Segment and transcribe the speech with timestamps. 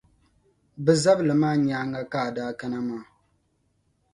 [0.83, 3.03] Bε zabili maa nyaaŋa ka a daa kana maa.